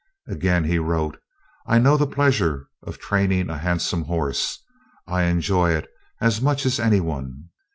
[0.27, 1.19] Again he wrote:
[1.67, 4.57] "I know the pleasure of training a handsome horse.
[5.05, 5.87] I enjoy it
[6.19, 7.49] as much as any one."